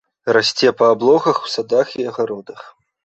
Расце 0.35 0.71
па 0.79 0.87
аблогах, 0.93 1.41
у 1.49 1.53
садах 1.57 1.93
і 2.01 2.07
агародах. 2.13 2.61